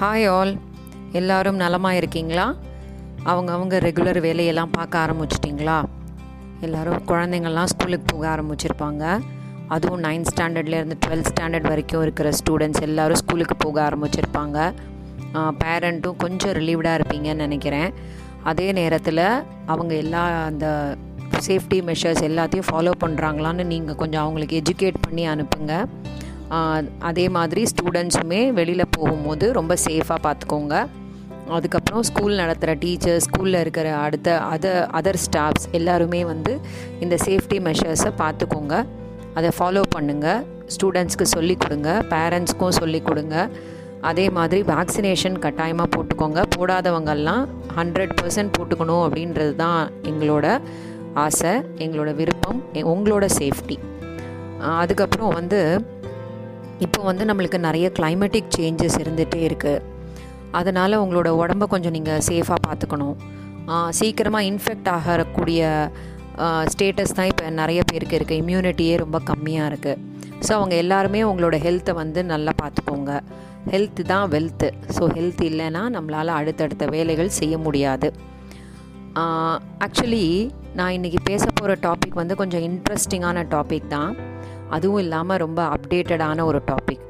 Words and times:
Hi 0.00 0.24
all 0.30 0.50
எல்லாரும் 1.18 1.58
நலமாக 1.60 1.98
இருக்கீங்களா 2.00 2.54
அவங்க 3.30 3.50
அவங்க 3.52 3.78
ரெகுலர் 3.78 4.18
வேலையெல்லாம் 4.24 4.70
பார்க்க 4.70 5.04
ஆரம்பிச்சிட்டிங்களா? 5.04 5.76
எல்லோரும் 6.60 7.06
குழந்தைங்கள்லாம் 7.10 7.70
ஸ்கூலுக்கு 7.72 8.06
போக 8.12 8.24
ஆரம்பிச்சிருப்பாங்க. 8.34 9.04
அதுவும் 9.68 10.02
நைன்த் 10.02 10.30
ஸ்டாண்டர்ட்லேருந்து 10.32 10.96
டுவெல்த் 11.06 11.30
ஸ்டாண்டர்ட் 11.30 11.68
வரைக்கும் 11.68 12.02
இருக்கிற 12.02 12.32
ஸ்டூடெண்ட்ஸ் 12.40 12.82
எல்லோரும் 12.88 13.20
ஸ்கூலுக்கு 13.22 13.56
போக 13.56 13.88
ஆரம்பிச்சிருப்பாங்க. 13.88 14.58
பேரண்ட்டும் 15.62 16.20
கொஞ்சம் 16.24 16.54
ரிலீவ்டாக 16.60 16.98
இருப்பீங்கன்னு 17.00 17.44
நினைக்கிறேன். 17.46 17.88
அதே 18.42 18.72
நேரத்தில் 18.80 19.24
அவங்க 19.66 19.94
எல்லா 19.94 20.24
அந்த 20.50 20.96
சேஃப்டி 21.46 21.80
மெஷர்ஸ் 21.88 22.24
எல்லாத்தையும் 22.30 22.68
ஃபாலோ 22.70 22.94
பண்ணுறாங்களான்னு 23.06 23.64
நீங்கள் 23.72 24.00
கொஞ்சம் 24.02 24.22
அவங்களுக்கு 24.22 24.62
எஜுகேட் 24.62 25.04
பண்ணி 25.08 25.26
அனுப்புங்க. 25.28 25.74
அதே 26.98 27.28
மாதிரி 27.28 27.62
ஸ்டூடெண்ட்ஸுமே 27.62 28.52
வெளியில் 28.52 28.92
போகும்போது 28.98 29.52
ரொம்ப 29.52 29.76
சேஃபாக 29.86 30.20
பார்த்துக்கோங்க 30.26 30.86
அதுக்கப்புறம் 31.54 32.02
ஸ்கூல் 32.02 32.34
நடத்துகிற 32.34 32.72
டீச்சர்ஸ் 32.82 33.26
ஸ்கூலில் 33.26 33.60
இருக்கிற 33.60 33.96
அடுத்த 33.96 34.38
அதர் 34.54 34.80
அதர் 34.98 35.20
ஸ்டாஃப்ஸ் 35.24 35.66
எல்லாருமே 35.72 36.24
வந்து 36.24 36.60
இந்த 37.00 37.16
சேஃப்டி 37.26 37.58
மெஷர்ஸை 37.68 38.12
பார்த்துக்கோங்க 38.22 38.74
அதை 39.34 39.50
ஃபாலோ 39.58 39.82
பண்ணுங்கள் 39.96 40.40
ஸ்டூடெண்ட்ஸ்க்கு 40.74 41.26
சொல்லிக் 41.34 41.60
கொடுங்க. 41.60 41.88
பேரண்ட்ஸ்க்கும் 42.12 42.76
சொல்லிக் 42.80 43.04
கொடுங்க. 43.04 43.48
அதே 44.00 44.30
மாதிரி 44.30 44.62
வேக்சினேஷன் 44.62 45.36
கட்டாயமாக 45.44 45.88
போட்டுக்கோங்க. 45.96 46.40
போடாதவங்கெல்லாம் 46.56 47.44
ஹண்ட்ரட் 47.76 48.14
பர்சன்ட் 48.20 48.54
போட்டுக்கணும் 48.56 49.04
அப்படின்றது 49.06 49.54
தான் 49.56 49.90
எங்களோட 50.02 50.46
ஆசை 51.14 51.52
எங்களோட 51.84 52.14
விருப்பம் 52.14 52.58
உங்களோட 52.94 53.26
சேஃப்டி 53.38 53.76
அதுக்கப்புறம் 54.80 55.34
வந்து 55.34 55.60
இப்போ 56.80 57.02
வந்து 57.02 57.24
நம்மளுக்கு 57.24 57.58
நிறைய 57.58 57.90
கிளைமேட்டிக் 57.90 58.50
சேஞ்சஸ் 58.50 58.98
இருந்துகிட்டே 58.98 59.40
இருக்குது 59.40 59.82
அதனால் 60.52 60.92
உங்களோட 60.92 61.28
உடம்ப 61.28 61.66
கொஞ்சம் 61.66 61.92
நீங்கள் 61.92 62.20
சேஃபாக 62.20 62.60
பார்த்துக்கணும் 62.66 63.16
சீக்கிரமாக 63.90 64.44
இன்ஃபெக்ட் 64.44 64.88
ஆகக்கூடிய 64.88 65.90
ஸ்டேட்டஸ் 66.64 67.14
தான் 67.14 67.26
இப்போ 67.26 67.50
நிறைய 67.50 67.82
பேருக்கு 67.92 68.18
இருக்குது 68.18 68.36
இம்யூனிட்டியே 68.36 68.96
ரொம்ப 68.96 69.18
கம்மியாக 69.18 69.70
இருக்குது 69.70 70.00
ஸோ 70.46 70.52
அவங்க 70.52 70.74
எல்லாருமே 70.74 71.22
உங்களோட 71.22 71.56
ஹெல்த்தை 71.56 71.94
வந்து 71.94 72.24
நல்லா 72.24 72.52
பார்த்துக்கோங்க 72.62 73.20
ஹெல்த்து 73.70 74.02
தான் 74.04 74.28
வெல்த்து 74.28 74.72
ஸோ 74.98 75.04
ஹெல்த் 75.06 75.42
இல்லைன்னா 75.42 75.82
நம்மளால் 75.90 76.28
அடுத்தடுத்த 76.28 76.86
வேலைகள் 76.86 77.28
செய்ய 77.28 77.58
முடியாது. 77.58 78.12
ஆக்சுவலி 79.78 80.50
நான் 80.78 80.94
இன்றைக்கி 80.94 81.20
பேச 81.24 81.44
போகிற 81.54 81.74
டாபிக் 81.84 82.16
வந்து 82.20 82.34
கொஞ்சம் 82.36 82.64
இன்ட்ரெஸ்டிங்கான 82.68 83.42
டாபிக் 83.52 83.86
தான். 83.88 84.10
அதுவும் 84.68 85.00
இல்லாமல் 85.04 85.40
ரொம்ப 85.42 85.60
அப்டேட்டடான 85.74 86.44
ஒரு 86.44 86.58
டாபிக் 86.70 87.04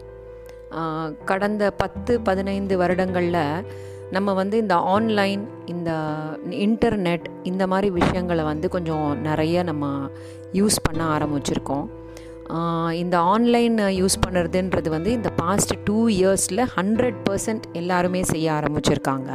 கடந்த 1.24 1.62
பத்து 1.80 2.12
பதினைந்து 2.20 2.74
வருடங்களில் 2.78 3.64
நம்ம 4.10 4.32
வந்து 4.32 4.56
இந்த 4.64 4.74
ஆன்லைன் 4.94 5.42
இந்த 5.64 5.90
இன்டர்நெட் 6.66 7.26
இந்த 7.42 7.66
மாதிரி 7.66 7.88
விஷயங்களை 7.90 8.44
வந்து 8.44 8.68
கொஞ்சம் 8.68 9.06
நிறைய 9.20 9.62
நம்ம 9.62 9.86
யூஸ் 10.52 10.78
பண்ண 10.82 11.02
ஆரம்பிச்சிருக்கோம். 11.16 11.86
இந்த 13.02 13.16
ஆன்லைன் 13.32 13.78
யூஸ் 14.00 14.18
பண்ணுறதுன்றது 14.26 14.88
வந்து 14.88 15.10
இந்த 15.12 15.32
பாஸ்ட் 15.40 15.74
டூ 15.84 15.98
இயர்ஸில் 16.18 16.64
ஹண்ட்ரட் 16.76 17.18
பர்சன்ட் 17.26 17.66
எல்லாருமே 17.72 18.22
செய்ய 18.32 18.52
ஆரம்பிச்சிருக்காங்க. 18.58 19.30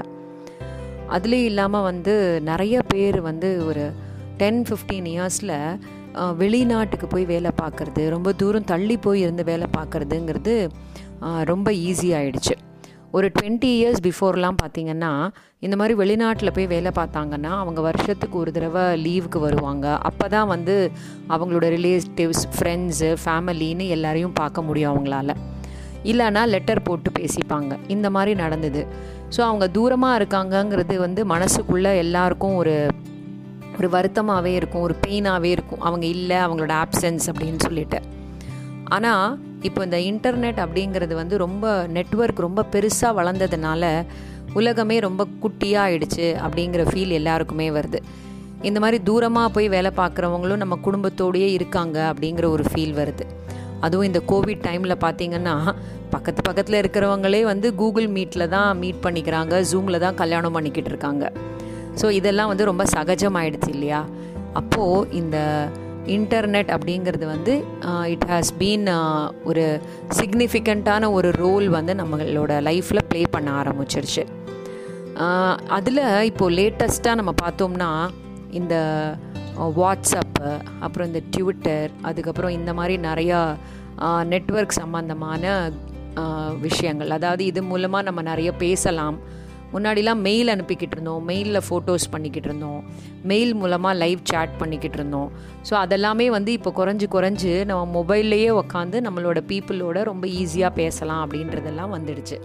அதுலேயும் 1.15 1.49
இல்லாமல் 1.51 1.87
வந்து 1.89 2.15
நிறைய 2.51 2.77
பேர் 2.87 3.19
வந்து 3.21 3.51
ஒரு 3.65 3.85
டென் 4.37 4.61
ஃபிஃப்டீன் 4.69 5.07
இயர்ஸில் 5.13 5.55
வெளிநாட்டுக்கு 6.37 7.07
போய் 7.07 7.25
வேலை 7.25 7.51
பார்க்குறது 7.61 8.09
ரொம்ப 8.09 8.33
தூரம் 8.33 8.63
தள்ளி 8.63 8.97
போய் 8.97 9.19
இருந்து 9.19 9.43
வேலை 9.43 9.67
பார்க்குறதுங்கிறது 9.77 10.55
ரொம்ப 11.43 11.71
ஈஸி 11.71 12.09
ஆகிடுச்சு 12.19 12.55
ஒரு 13.17 13.31
டுவெண்ட்டி 13.37 13.69
இயர்ஸ் 13.77 14.01
பிஃபோர்லாம் 14.07 14.57
பார்த்திங்கன்னா 14.61 15.11
இந்த 15.59 15.75
மாதிரி 15.75 15.93
வெளிநாட்டில் 16.01 16.53
போய் 16.55 16.67
வேலை 16.67 16.91
பார்த்தாங்கன்னா 16.99 17.51
அவங்க 17.63 17.81
வருஷத்துக்கு 17.81 18.37
ஒரு 18.37 18.51
தடவை 18.51 18.83
லீவுக்கு 19.05 19.39
வருவாங்க. 19.39 19.87
அப்போ 20.09 20.27
தான் 20.27 20.47
வந்து 20.47 20.75
அவங்களோட 21.33 21.65
ரிலேட்டிவ்ஸ் 21.77 22.45
ஃப்ரெண்ட்ஸு 22.55 23.09
ஃபேமிலின்னு 23.23 23.87
எல்லாரையும் 23.87 24.33
பார்க்க 24.33 24.61
முடியும் 24.61 24.91
அவங்களால. 24.93 25.35
இல்லைன்னா 26.03 26.43
லெட்டர் 26.53 26.81
போட்டு 26.81 27.11
பேசிப்பாங்க. 27.19 27.71
இந்த 27.87 28.09
மாதிரி 28.09 28.33
நடந்தது. 28.35 28.83
ஸோ 29.35 29.41
அவங்க 29.49 29.67
தூரமாக 29.77 30.19
இருக்காங்கங்கிறது 30.19 30.95
வந்து 30.97 31.23
மனசுக்குள்ளே 31.25 31.97
எல்லாருக்கும் 32.05 32.55
ஒரு 32.61 32.75
ஒரு 33.81 33.89
வருத்தமாகவே 33.97 34.53
இருக்கும் 34.61 34.85
ஒரு 34.87 34.95
பெயினாகவே 35.05 35.51
இருக்கும். 35.57 35.83
அவங்க 35.89 36.05
இல்லை 36.15 36.39
அவங்களோட 36.47 36.73
ஆப்சன்ஸ் 36.85 37.27
அப்படின்னு 37.31 37.61
சொல்லிட்டு. 37.67 38.01
ஆனால் 38.95 39.37
இப்போ 39.67 39.79
இந்த 39.87 39.97
இன்டர்நெட் 40.09 40.59
அப்படிங்கிறது 40.63 41.13
வந்து 41.19 41.35
ரொம்ப 41.45 41.65
நெட்ஒர்க் 41.95 42.39
ரொம்ப 42.45 42.61
பெருசாக 42.73 43.17
வளர்ந்ததுனால 43.19 43.89
உலகமே 44.59 44.95
ரொம்ப 45.05 45.21
குட்டியாக 45.43 45.83
ஆயிடுச்சு 45.83 46.25
அப்படிங்கிற 46.45 46.83
ஃபீல் 46.89 47.13
எல்லாருக்குமே 47.19 47.67
வருது. 47.75 47.99
இந்த 48.69 48.79
மாதிரி 48.83 48.97
தூரமாக 49.09 49.49
போய் 49.55 49.67
வேலை 49.75 49.91
பார்க்குறவங்களும் 49.99 50.61
நம்ம 50.63 50.75
குடும்பத்தோடையே 50.87 51.47
இருக்காங்க 51.57 51.97
அப்படிங்கிற 52.11 52.47
ஒரு 52.55 52.65
ஃபீல் 52.71 52.95
வருது. 52.99 53.25
அதுவும் 53.85 54.07
இந்த 54.09 54.21
கோவிட் 54.31 54.65
டைமில் 54.67 55.01
பார்த்திங்கன்னா 55.05 55.55
பக்கத்து 56.15 56.41
பக்கத்தில் 56.49 56.79
இருக்கிறவங்களே 56.81 57.41
வந்து 57.51 57.67
கூகுள் 57.81 58.09
மீட்டில் 58.17 58.51
தான் 58.55 58.69
மீட் 58.81 59.03
பண்ணிக்கிறாங்க 59.05 59.63
ஜூமில் 59.71 60.03
தான் 60.05 60.19
கல்யாணம் 60.21 60.57
பண்ணிக்கிட்டு 60.57 60.91
இருக்காங்க. 60.93 61.25
ஸோ 61.99 62.09
இதெல்லாம் 62.19 62.51
வந்து 62.51 62.67
ரொம்ப 62.71 62.83
சகஜமாயிடுச்சு 62.95 63.69
இல்லையா? 63.75 64.01
அப்போது 64.59 65.07
இந்த 65.21 65.37
இன்டர்நெட் 66.15 66.69
அப்படிங்கிறது 66.75 67.25
வந்து 67.33 67.53
இட் 68.13 68.25
ஹாஸ் 68.31 68.51
பீன் 68.61 68.87
ஒரு 69.49 69.63
சிக்னிஃபிகண்ட்டான 70.19 71.09
ஒரு 71.17 71.29
ரோல் 71.43 71.67
வந்து 71.77 71.93
நம்மளோட 71.99 72.53
லைஃப்பில் 72.69 73.07
ப்ளே 73.09 73.21
பண்ண 73.35 73.49
ஆரம்பிச்சிருச்சு. 73.61 74.23
அதில் 75.77 76.01
இப்போது 76.29 76.55
லேட்டஸ்ட்டாக 76.59 77.19
நம்ம 77.19 77.33
பார்த்தோம்னா 77.43 77.89
இந்த 78.59 78.75
வாட்ஸ்அப்பு 79.79 80.49
அப்புறம் 80.85 81.09
இந்த 81.09 81.21
ட்விட்டர் 81.35 81.91
அதுக்கப்புறம் 82.09 82.55
இந்த 82.59 82.71
மாதிரி 82.79 82.95
நிறையா 83.09 83.39
நெட்ஒர்க் 84.33 84.79
சம்மந்தமான 84.81 85.43
விஷயங்கள். 86.65 87.11
அதாவது 87.17 87.43
இது 87.51 87.61
மூலமாக 87.71 88.07
நம்ம 88.07 88.21
நிறைய 88.29 88.51
பேசலாம். 88.63 89.17
முன்னாடிலாம் 89.73 90.15
மெயில் 90.15 90.47
அனுப்பிக்கிட்டு 90.47 90.91
இருந்தோம் 90.91 91.27
மெயிலில் 91.27 91.61
ஃபோட்டோஸ் 91.69 92.11
பண்ணிக்கிட்டு 92.11 92.47
இருந்தோம் 92.47 92.83
மெயில் 93.23 93.53
மூலமாக 93.53 93.97
லைவ் 93.97 94.19
சேட் 94.23 94.57
பண்ணிக்கிட்டு 94.57 94.97
இருந்தோம் 94.97 95.31
ஸோ 95.69 95.73
அதெல்லாமே 95.73 96.27
வந்து 96.27 96.51
இப்போ 96.51 96.73
குறைஞ்சி 96.75 97.03
குறைஞ்சி 97.11 97.65
நம்ம 97.65 98.03
மொபைல்லையே 98.03 98.49
உக்காந்து 98.49 99.01
நம்மளோட 99.01 99.41
பீப்புளோட 99.47 100.03
ரொம்ப 100.03 100.27
ஈஸியாக 100.27 100.69
பேசலாம் 100.69 101.27
அப்படின்றதெல்லாம் 101.27 101.93
வந்துடுச்சு. 101.93 102.37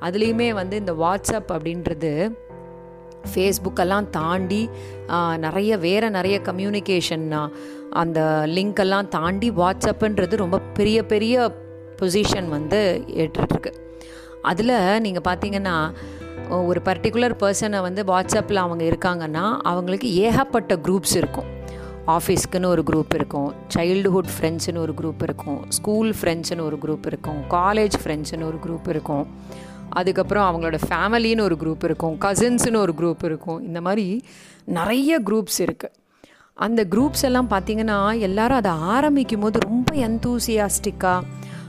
அதுலேயுமே 0.00 0.54
வந்து 0.54 0.76
இந்த 0.76 0.92
வாட்ஸ்அப் 0.92 1.48
அப்படின்றது 1.48 2.38
ஃபேஸ்புக்கெல்லாம் 3.34 4.10
தாண்டி 4.10 4.70
நிறைய 5.36 5.76
வேறு 5.76 6.10
நிறைய 6.10 6.40
கம்யூனிகேஷன் 6.40 7.50
அந்த 7.90 8.42
லிங்க்கெல்லாம் 8.46 9.08
தாண்டி 9.08 9.50
வாட்ஸ்அப்புன்றது 9.50 10.36
ரொம்ப 10.36 10.58
பெரிய 10.58 11.06
பெரிய 11.06 11.52
பொசிஷன் 11.96 12.48
வந்து 12.48 13.04
ஏற்றுட்டுருக்கு 13.06 13.72
அதில் 14.42 15.00
நீங்கள் 15.00 15.22
பார்த்தீங்கன்னா 15.28 15.92
ஒரு 16.50 16.80
பர்டிகுலர் 16.84 17.34
பர்சனை 17.40 17.80
வந்து 17.80 18.02
வாட்ஸ்அப்பில் 18.02 18.54
அவங்க 18.54 18.84
இருக்காங்கன்னா 18.84 19.58
அவங்களுக்கு 19.58 20.14
ஏகப்பட்ட 20.14 20.76
குரூப்ஸ் 20.76 21.16
இருக்கும். 21.16 21.44
ஆஃபீஸ்க்குன்னு 22.06 22.66
ஒரு 22.66 22.82
குரூப் 22.92 23.14
இருக்கும். 23.14 23.54
சைல்டுஹுட் 23.74 24.28
ஃப்ரெண்ட்ஸுன்னு 24.40 24.78
ஒரு 24.78 24.92
குரூப் 25.02 25.22
இருக்கும். 25.22 25.64
ஸ்கூல் 25.68 26.14
ஃப்ரெண்ட்ஸுன்னு 26.20 26.60
ஒரு 26.60 26.76
குரூப் 26.76 27.06
இருக்கும். 27.06 27.40
காலேஜ் 27.50 27.92
ஃப்ரெண்ட்ஸுன்னு 28.04 28.44
ஒரு 28.44 28.58
குரூப் 28.66 28.88
இருக்கும். 28.88 29.26
அதுக்கப்புறம் 29.90 30.46
அவங்களோட 30.50 30.78
ஃபேமிலின்னு 30.88 31.40
ஒரு 31.40 31.56
குரூப் 31.64 31.84
இருக்கும். 31.84 32.16
கசின்ஸுன்னு 32.20 32.76
ஒரு 32.76 32.94
குரூப் 32.96 33.24
இருக்கும். 33.24 33.64
இந்த 33.64 33.80
மாதிரி 33.80 34.24
நிறைய 34.64 35.20
குரூப்ஸ் 35.20 35.58
இருக்குது 35.58 35.94
அந்த 36.54 36.86
குரூப்ஸ் 36.90 37.22
எல்லாம் 37.22 37.50
பார்த்திங்கன்னா 37.50 38.18
எல்லாரும் 38.18 38.56
அதை 38.56 38.70
ஆரம்பிக்கும் 38.70 39.40
போது 39.40 39.58
ரொம்ப 39.58 39.94
என்தூசியாஸ்டிக்காக 39.94 41.20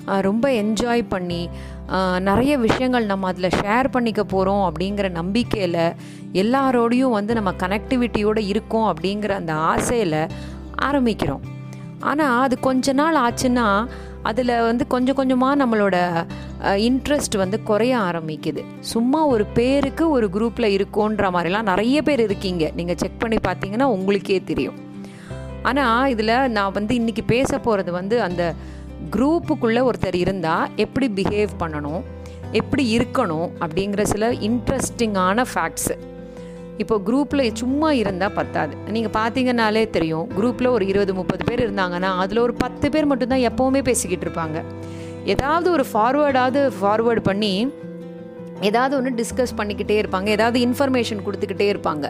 ரொம்ப 0.05 0.45
என்ஜாய் 0.61 1.03
பண்ணி 1.13 1.41
நிறைய 2.29 2.53
விஷயங்கள் 2.57 3.05
நம்ம 3.05 3.27
அதில் 3.27 3.57
ஷேர் 3.61 3.87
பண்ணிக்க 3.91 4.21
போகிறோம் 4.23 4.63
அப்படிங்கிற 4.69 5.07
நம்பிக்கையில் 5.11 5.81
எல்லாரோடையும் 6.43 7.15
வந்து 7.17 7.33
நம்ம 7.33 7.51
கனெக்டிவிட்டியோடு 7.63 8.43
இருக்கோம் 8.51 8.87
அப்படிங்கிற 8.91 9.33
அந்த 9.41 9.53
ஆசையில் 9.53 10.21
ஆரம்பிக்கிறோம். 10.89 11.43
ஆனால் 11.99 12.37
அது 12.41 12.55
கொஞ்ச 12.59 12.93
நாள் 12.93 13.19
ஆச்சுன்னா 13.25 13.67
அதில் 14.29 14.53
வந்து 14.69 14.83
கொஞ்சம் 14.87 15.17
கொஞ்சமாக 15.19 15.59
நம்மளோட 15.61 15.95
இன்ட்ரெஸ்ட் 16.87 17.35
வந்து 17.37 17.57
குறைய 17.69 17.93
ஆரம்பிக்குது. 17.97 18.61
சும்மா 18.79 19.19
ஒரு 19.25 19.45
பேருக்கு 19.57 20.03
ஒரு 20.09 20.27
குரூப்பில் 20.35 20.75
இருக்கோன்ற 20.77 21.29
மாதிரிலாம் 21.35 21.69
நிறைய 21.71 21.97
பேர் 22.07 22.19
இருக்கீங்க. 22.19 22.65
நீங்கள் 22.79 22.99
செக் 23.03 23.21
பண்ணி 23.23 23.39
பார்த்தீங்கன்னா 23.47 23.87
உங்களுக்கே 23.97 24.37
தெரியும். 24.51 24.77
ஆனால் 25.69 26.09
இதில் 26.09 26.35
நான் 26.57 26.75
வந்து 26.77 26.93
இன்றைக்கி 26.99 27.23
பேச 27.25 27.59
போகிறது 27.59 27.91
வந்து 27.91 28.15
அந்த 28.21 28.43
குரூப்புக்குள்ளே 29.15 29.81
ஒருத்தர் 29.89 30.17
இருந்தால் 30.23 30.69
எப்படி 30.75 31.07
பிஹேவ் 31.17 31.53
பண்ணணும் 31.59 32.01
எப்படி 32.59 32.83
இருக்கணும் 32.97 33.49
அப்படிங்கிற 33.63 34.01
சில 34.13 34.29
இன்ட்ரெஸ்டிங்கான 34.47 35.45
ஃபேக்ட்ஸு 35.51 35.95
இப்போ 36.77 36.95
குரூப்பில் 37.07 37.43
சும்மா 37.53 37.89
இருந்தால் 37.91 38.35
பத்தாது. 38.37 38.73
நீங்கள் 38.95 39.13
பார்த்தீங்கன்னாலே 39.17 39.83
தெரியும் 39.89 40.29
குரூப்பில் 40.37 40.69
ஒரு 40.75 40.87
இருபது 40.87 41.13
முப்பது 41.13 41.43
பேர் 41.49 41.61
இருந்தாங்கன்னா 41.65 42.11
அதில் 42.23 42.41
ஒரு 42.45 42.53
பத்து 42.53 42.89
பேர் 42.93 43.09
மட்டும்தான் 43.11 43.43
எப்போவுமே 43.49 43.81
பேசிக்கிட்டு 43.89 44.25
இருப்பாங்க. 44.27 44.57
ஏதாவது 45.33 45.67
ஒரு 45.71 45.85
ஃபார்வேர்டாவது 45.91 46.61
ஃபார்வேர்டு 46.79 47.23
பண்ணி 47.29 47.53
ஏதாவது 48.69 48.95
ஒன்று 48.97 49.11
டிஸ்கஸ் 49.21 49.57
பண்ணிக்கிட்டே 49.57 49.97
இருப்பாங்க 50.03 50.27
ஏதாவது 50.37 50.59
இன்ஃபர்மேஷன் 50.67 51.21
கொடுத்துக்கிட்டே 51.25 51.67
இருப்பாங்க. 51.73 52.07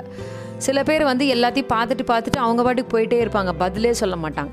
சில 0.67 0.83
பேர் 0.83 1.03
வந்து 1.03 1.25
எல்லாத்தையும் 1.35 1.71
பார்த்துட்டு 1.75 2.05
பார்த்துட்டு 2.13 2.39
அவங்க 2.45 2.63
பாட்டுக்கு 2.63 2.93
போயிட்டே 2.95 3.19
இருப்பாங்க 3.25 3.53
பதிலே 3.63 3.93
சொல்ல 3.93 4.15
மாட்டாங்க. 4.23 4.51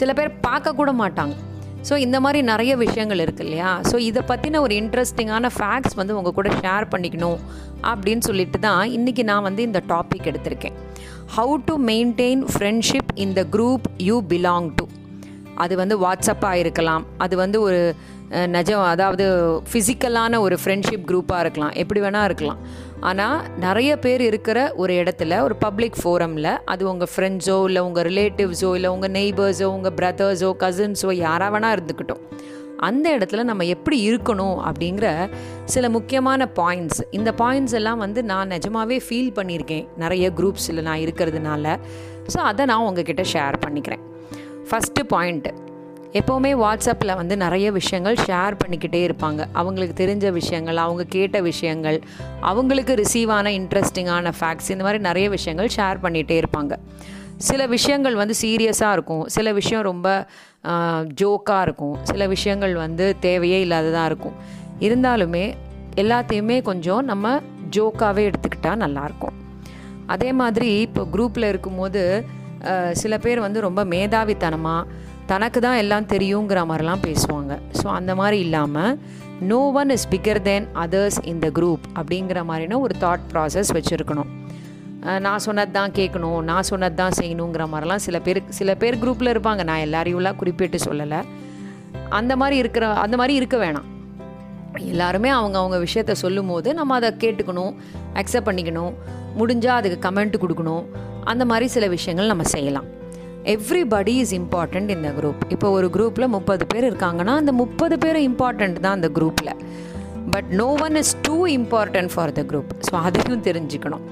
சில 0.00 0.12
பேர் 0.12 0.32
பார்க்கக்கூட 0.48 0.92
மாட்டாங்க. 1.02 1.34
ஸோ 1.88 1.94
இந்த 1.96 2.16
மாதிரி 2.24 2.40
நிறைய 2.42 2.72
விஷயங்கள் 2.76 3.22
இருக்கு 3.24 3.44
இல்லையா? 3.44 3.70
ஸோ 3.90 3.96
இதை 4.08 4.22
பற்றின 4.30 4.60
ஒரு 4.66 4.74
இன்ட்ரெஸ்டிங்கான 4.80 5.50
ஃபேக்ட்ஸ் 5.56 5.96
வந்து 6.00 6.16
உங்கள் 6.18 6.36
கூட 6.38 6.48
ஷேர் 6.62 6.86
பண்ணிக்கணும் 6.92 7.40
அப்படின்னு 7.90 8.24
சொல்லிட்டு 8.28 8.58
தான் 8.58 8.82
இன்றைக்கி 8.98 9.22
நான் 9.30 9.46
வந்து 9.48 9.62
இந்த 9.68 9.82
டாபிக் 9.92 10.28
எடுத்திருக்கேன். 10.30 10.76
How 11.36 11.54
to 11.68 11.74
maintain 11.90 12.42
friendship 12.52 13.12
in 13.24 13.34
the 13.38 13.44
group 13.56 13.86
you 14.08 14.16
belong 14.32 14.70
to 14.80 14.86
அது 15.64 15.74
வந்து 15.82 15.96
வாட்ஸ்அப்பாக 16.04 16.62
இருக்கலாம். 16.64 17.04
அது 17.24 17.34
வந்து 17.44 17.60
ஒரு 17.66 17.80
நிஜம் 18.56 18.84
அதாவது 18.92 19.24
ஃபிசிக்கலான 19.70 20.40
ஒரு 20.40 20.56
ஃப்ரெண்ட்ஷிப் 20.62 21.06
குரூப்பாக 21.10 21.44
இருக்கலாம். 21.44 21.72
எப்படி 21.82 22.00
வேணால் 22.00 22.26
இருக்கலாம். 22.28 22.60
ஆனால் 23.08 23.38
நிறைய 23.64 23.90
பேர் 23.98 24.20
இருக்கிற 24.20 24.58
ஒரு 24.82 24.92
இடத்துல 25.02 25.40
ஒரு 25.46 25.54
பப்ளிக் 25.56 25.98
ஃபோரமில் 26.02 26.50
அது 26.72 26.82
உங்கள் 26.90 27.10
ஃப்ரெண்ட்ஸோ 27.14 27.56
இல்லை 27.68 27.82
உங்கள் 27.82 28.06
ரிலேட்டிவ்ஸோ 28.10 28.70
இல்லை 28.78 28.90
உங்கள் 28.96 29.10
நெய்பர்ஸோ 29.10 29.68
உங்கள் 29.76 29.94
பிரதர்ஸோ 30.00 30.50
கசின்ஸோ 30.64 31.12
யாராக 31.26 31.52
வேணால் 31.54 31.74
இருந்துக்கிட்டோம் 31.76 32.22
அந்த 32.88 33.06
இடத்துல 33.16 33.42
நம்ம 33.48 33.64
எப்படி 33.64 33.96
இருக்கணும் 34.10 34.58
அப்படிங்கிற 34.68 35.08
சில 35.74 35.88
முக்கியமான 35.96 36.46
பாயிண்ட்ஸ் 36.60 37.00
இந்த 37.18 37.32
பாயிண்ட்ஸ் 37.42 37.76
எல்லாம் 37.80 38.02
வந்து 38.04 38.22
நான் 38.32 38.52
நிஜமாவே 38.54 38.98
ஃபீல் 39.06 39.32
பண்ணியிருக்கேன். 39.38 39.88
நிறைய 39.96 40.30
குரூப்ஸில் 40.38 40.86
நான் 40.88 41.02
இருக்கிறதுனால. 41.06 41.76
ஸோ 42.34 42.38
அதை 42.50 42.64
நான் 42.72 42.86
உங்ககிட்ட 42.90 43.24
ஷேர் 43.34 43.58
பண்ணிக்கிறேன். 43.66 44.04
ஃபஸ்ட்டு 44.70 45.04
பாயிண்ட்டு 45.14 45.52
எப்போவுமே 46.18 46.50
வாட்ஸ்அப்பில் 46.60 47.12
வந்து 47.18 47.34
நிறைய 47.36 47.66
விஷயங்கள் 47.76 48.16
ஷேர் 48.28 48.54
பண்ணிக்கிட்டே 48.60 49.00
இருப்பாங்க. 49.08 49.40
அவங்களுக்கு 49.52 49.94
தெரிஞ்ச 50.02 50.26
விஷயங்கள் 50.38 50.78
அவங்க 50.84 51.02
கேட்ட 51.14 51.36
விஷயங்கள் 51.40 51.98
அவங்களுக்கு 52.50 52.94
ரிசீவ் 52.94 53.30
ஆன 53.30 53.50
இன்ட்ரெஸ்டிங்கான 53.50 54.32
ஃபேக்ட்ஸ் 54.38 54.70
இந்த 54.74 54.84
மாதிரி 54.86 55.00
நிறைய 55.08 55.26
விஷயங்கள் 55.36 55.68
ஷேர் 55.76 56.00
பண்ணிகிட்டே 56.04 56.36
இருப்பாங்க. 56.42 56.72
சில 57.48 57.66
விஷயங்கள் 57.74 58.16
வந்து 58.22 58.34
சீரியஸாக 58.42 58.96
இருக்கும். 58.96 59.22
சில 59.36 59.52
விஷயம் 59.60 59.84
ரொம்ப 59.90 60.08
ஜோக்காக 61.20 61.60
இருக்கும். 61.66 61.94
சில 62.10 62.26
விஷயங்கள் 62.34 62.74
வந்து 62.74 63.06
தேவையே 63.26 63.60
இல்லாததாக 63.66 64.10
இருக்கும். 64.12 64.36
இருந்தாலுமே 64.88 65.44
எல்லாத்தையுமே 66.02 66.56
கொஞ்சம் 66.70 67.04
நம்ம 67.04 67.36
ஜோக்காகவே 67.76 68.24
எடுத்துக்கிட்டால் 68.30 68.82
நல்லாயிருக்கும் 68.84 69.36
அதே 70.14 70.30
மாதிரி 70.40 70.68
இப்போ 70.80 71.02
குரூப்பில் 71.14 71.50
இருக்கும்போது 71.52 72.02
சில 72.92 73.14
பேர் 73.24 73.40
வந்து 73.40 73.58
ரொம்ப 73.66 73.80
மேதாவித்தனமாக 73.92 74.88
தனக்கு 75.30 75.58
தான் 75.64 75.78
எல்லாம் 75.82 76.06
தெரியுங்கிற 76.12 76.60
மாதிரிலாம் 76.70 77.02
பேசுவாங்க. 77.08 77.52
ஸோ 77.80 77.86
அந்த 77.98 78.12
மாதிரி 78.20 78.38
இல்லாமல் 78.46 78.92
no 79.50 79.58
one 79.80 79.92
is 79.94 80.06
bigger 80.12 80.40
than 80.48 80.66
others 80.84 81.18
இந்த 81.32 81.46
குரூப் 81.58 81.84
அப்படிங்கிற 82.00 82.40
மாதிரினா 82.50 82.78
ஒரு 82.86 82.94
தாட் 83.04 83.26
ப்ராசஸ் 83.32 83.70
வச்சுருக்கணும். 83.76 84.30
நான் 85.26 85.42
சொன்னது 85.46 85.72
தான் 85.76 85.94
கேட்கணும் 85.98 86.40
நான் 86.48 86.66
சொன்னது 86.70 86.96
தான் 87.02 87.14
செய்யணுங்கிற 87.18 87.64
மாதிரிலாம் 87.72 88.02
சில 88.06 88.16
பேர் 88.26 88.40
சில 88.58 88.70
பேர் 88.82 89.00
குரூப்பில் 89.02 89.32
இருப்பாங்க. 89.34 89.62
நான் 89.70 89.84
எல்லாரையும்லாம் 89.86 90.38
குறிப்பிட்டு 90.40 90.80
சொல்லலை. 90.88 91.20
அந்த 92.18 92.32
மாதிரி 92.42 92.56
இருக்கிற 92.62 92.86
அந்த 93.04 93.16
மாதிரி 93.20 93.34
இருக்க 93.40 93.56
வேணாம். 93.64 93.88
எல்லாருமே 94.92 95.30
அவங்க 95.38 95.56
அவங்க 95.62 95.78
விஷயத்த 95.86 96.12
சொல்லும் 96.24 96.50
போது 96.52 96.68
நம்ம 96.80 96.94
அதை 97.00 97.10
கேட்டுக்கணும் 97.22 97.72
அக்செப்ட் 98.20 98.48
பண்ணிக்கணும். 98.48 98.92
முடிஞ்சால் 99.40 99.78
அதுக்கு 99.80 99.98
கமெண்ட் 100.08 100.42
கொடுக்கணும். 100.44 100.84
அந்த 101.32 101.44
மாதிரி 101.52 101.68
சில 101.76 101.86
விஷயங்கள் 101.96 102.32
நம்ம 102.32 102.46
செய்யலாம். 102.56 102.88
எவ்ரிபடி 103.44 104.14
இஸ் 104.22 104.34
இம்பார்ட்டண்ட் 104.38 104.90
இந்த 104.94 105.10
குரூப் 105.18 105.42
இப்போ 105.54 105.68
ஒரு 105.76 105.86
குரூப்பில் 105.94 106.32
முப்பது 106.36 106.64
பேர் 106.72 106.86
இருக்காங்கன்னா 106.90 107.34
அந்த 107.42 107.52
முப்பது 107.60 107.96
பேரும் 107.98 108.26
இம்பார்ட்டண்ட் 108.30 108.80
தான் 108.84 108.96
அந்த 108.98 109.08
குரூப்பில் 109.18 109.52
but 110.34 110.48
no 110.60 110.66
one 110.86 110.96
is 111.02 111.14
too 111.26 111.36
important 111.58 112.10
for 112.14 112.32
the 112.38 112.42
group 112.50 112.72
so 112.88 112.94
அதையும் 113.06 113.44
தெரிஞ்சுக்கணும். 113.48 114.04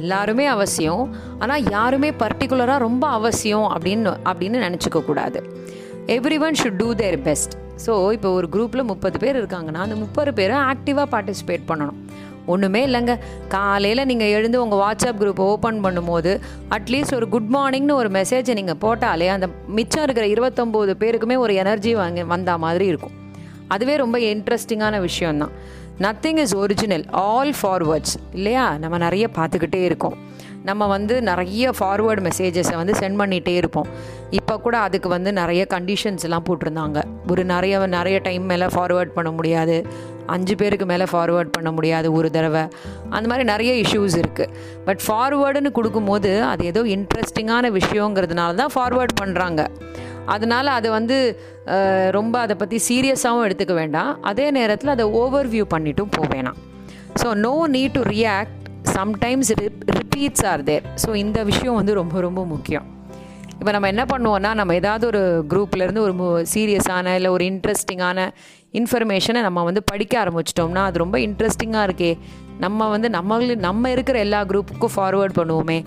எல்லாருமே 0.00 0.44
அவசியம். 0.46 1.02
ஆனால் 1.42 1.64
யாருமே 1.70 2.10
பர்டிகுலராக 2.22 2.78
ரொம்ப 2.86 3.04
அவசியம் 3.18 3.66
அப்படின்னு 3.74 4.12
அப்படின்னு 4.30 4.58
நினச்சிக்க 4.66 5.04
கூடாது. 5.08 5.40
Everyone 6.46 6.58
should 6.60 6.80
do 6.82 6.88
their 7.02 7.18
best 7.26 7.54
so 7.86 7.92
இப்போ 8.16 8.30
ஒரு 8.38 8.46
குரூப்பில் 8.54 8.88
முப்பது 8.92 9.18
பேர் 9.24 9.38
இருக்காங்கன்னா 9.42 9.82
அந்த 9.86 9.96
முப்பது 10.04 10.32
பேரும் 10.38 10.62
ஆக்டிவாக 10.72 11.06
பார்ட்டிசிபேட் 11.14 11.64
பண்ணணும். 11.70 12.00
ஒன்றுமே 12.46 12.86
இல்லைங்க. 12.86 13.18
காலையில் 13.48 14.04
நீங்கள் 14.04 14.28
எழுந்து 14.28 14.68
உங்கள் 14.68 14.78
வாட்ஸ்அப் 14.78 15.22
குரூப்பை 15.22 15.38
ஓப்பன் 15.38 15.84
பண்ணும்போது 15.84 16.40
அட்லீஸ்ட் 16.70 17.14
ஒரு 17.14 17.28
குட் 17.28 17.48
மார்னிங்னு 17.52 17.92
ஒரு 17.92 18.08
மெசேஜை 18.08 18.54
நீங்கள் 18.54 18.80
போட்டாலே 18.80 19.26
அந்த 19.26 19.48
மிச்சம் 19.66 20.02
இருக்கிற 20.02 20.26
இருபத்தொம்போது 20.26 20.94
பேருக்குமே 20.98 21.38
ஒரு 21.38 21.54
எனர்ஜி 21.54 21.94
வாங்க 21.94 22.24
வந்த 22.24 22.58
மாதிரி 22.58 22.86
இருக்கும். 22.86 23.10
அதுவே 23.68 23.96
ரொம்ப 23.96 24.18
இன்ட்ரெஸ்டிங்கான 24.18 25.00
விஷயம்தான். 25.00 25.50
Nothing 25.98 26.36
is 26.36 26.54
original 26.54 27.04
all 27.10 27.54
forwards 27.62 28.16
இல்லையா? 28.32 28.78
நம்ம 28.78 28.98
நிறைய 28.98 29.28
பார்த்துக்கிட்டே 29.34 29.82
இருக்கோம். 29.82 30.28
நம்ம 30.64 30.86
வந்து 30.86 31.22
நிறைய 31.22 31.70
ஃபார்வேர்டு 31.70 32.30
மெசேஜஸை 32.30 32.76
வந்து 32.76 32.92
சென்ட் 32.92 33.20
பண்ணிகிட்டே 33.20 33.54
இருப்போம். 33.54 33.86
இப்போ 34.30 34.60
கூட 34.60 34.78
அதுக்கு 34.78 35.08
வந்து 35.08 35.32
நிறைய 35.32 35.66
கண்டிஷன்ஸ்லாம் 35.70 36.42
போட்டிருந்தாங்க. 36.48 37.02
ஒரு 37.28 37.44
நிறைய 37.44 37.86
நிறைய 37.86 38.18
டைம் 38.18 38.42
மேலே 38.42 38.64
ஃபார்வேர்ட் 38.64 39.12
பண்ண 39.14 39.30
முடியாது. 39.30 39.86
அஞ்சு 40.34 40.54
பேருக்கு 40.60 40.86
மேலே 40.92 41.06
ஃபார்வேர்ட் 41.12 41.52
பண்ண 41.56 41.70
முடியாது 41.76 42.08
ஒரு 42.18 42.30
தடவை. 42.36 42.64
அந்த 43.16 43.26
மாதிரி 43.30 43.44
நிறைய 43.52 43.72
இஷ்யூஸ் 43.84 44.16
இருக்குது 44.22 44.52
பட் 44.88 45.02
ஃபார்வேர்டுன்னு 45.06 45.72
கொடுக்கும்போது 45.78 46.32
அது 46.50 46.64
ஏதோ 46.72 46.82
இன்ட்ரெஸ்டிங்கான 46.96 47.70
விஷயங்கிறதுனால 47.78 48.54
தான் 48.62 48.74
ஃபார்வேர்ட் 48.76 49.14
பண்ணுறாங்க 49.22 49.64
அதனால் 50.34 50.68
அதை 50.78 50.88
வந்து 50.98 51.18
ரொம்ப 52.18 52.34
அதை 52.44 52.54
பற்றி 52.56 52.78
சீரியஸாகவும் 52.88 53.46
எடுத்துக்க 53.46 53.74
வேண்டாம். 53.80 54.10
அதே 54.30 54.46
நேரத்தில் 54.58 54.94
அதை 54.96 55.06
ஓவர் 55.22 55.50
வியூ 55.54 55.64
பண்ணிட்டும் 55.74 56.14
போவேணாம் 56.18 56.58
so 57.22 57.28
no 57.46 57.54
need 57.74 57.96
to 57.98 58.02
react 58.14 58.56
sometimes 58.96 59.50
rep 59.60 59.82
repeats 59.98 60.44
are 60.52 60.62
there 60.68 60.86
so 61.04 61.10
இந்த 61.24 61.38
விஷயம் 61.50 61.78
வந்து 61.80 61.94
ரொம்ப 62.00 62.20
ரொம்ப 62.26 62.44
முக்கியம். 62.54 62.86
இப்போ 63.60 63.72
நம்ம 63.74 63.88
என்ன 63.92 64.04
பண்ணுவோன்னா 64.12 64.50
நம்ம 64.60 64.74
ஏதாவது 64.80 65.04
ஒரு 65.06 65.22
குரூப்லேருந்து 65.52 66.04
ஒரு 66.06 66.14
சீரியஸான 66.52 67.14
இல்லை 67.18 67.30
ஒரு 67.36 67.44
இன்ட்ரெஸ்டிங்கான 67.52 68.28
இன்ஃபர்மேஷனை 68.72 69.40
நம்ம 69.40 69.62
வந்து 69.62 69.82
படிக்க 69.82 70.14
ஆரம்பிச்சிட்டோம்னா 70.24 70.82
அது 70.88 70.98
ரொம்ப 70.98 71.18
இன்ட்ரெஸ்டிங்காக 71.18 71.86
இருக்கே. 71.88 72.18
நம்ம 72.58 72.88
வந்து 72.88 73.08
நம்மளு 73.08 73.56
நம்ம 73.56 73.90
இருக்கிற 73.90 74.18
எல்லா 74.18 74.40
குரூப்புக்கும் 74.42 74.94
ஃபார்வேர்ட் 74.96 75.36
பண்ணுவோமே 75.38 75.78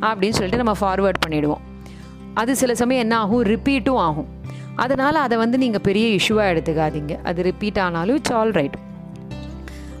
அப்படின்னு 0.00 0.38
சொல்லிட்டு 0.38 0.62
நம்ம 0.62 0.74
ஃபார்வேர்ட் 0.80 1.20
பண்ணிவிடுவோம் 1.26 1.62
அது 2.34 2.56
சில 2.56 2.74
சமயம் 2.74 3.02
என்ன 3.02 3.16
ஆகும்? 3.18 3.42
ரிப்பீட்டும் 3.42 4.00
ஆகும். 4.06 4.28
அதனால் 4.74 5.14
அதை 5.14 5.38
வந்து 5.38 5.58
நீங்கள் 5.58 5.80
பெரிய 5.80 6.06
இஷ்யூவாக 6.16 6.52
எடுத்துக்காதீங்க. 6.52 7.14
அது 7.22 7.42
ரிப்பீட் 7.42 7.78
ஆனாலும் 7.78 8.16
இட்ஸ் 8.16 8.32
ஆல் 8.32 8.50
ரைட் 8.50 8.76